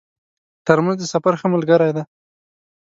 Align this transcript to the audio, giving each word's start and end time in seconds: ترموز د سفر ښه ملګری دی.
ترموز 0.67 0.95
د 0.99 1.03
سفر 1.13 1.33
ښه 1.39 1.47
ملګری 1.53 1.91
دی. 1.95 2.03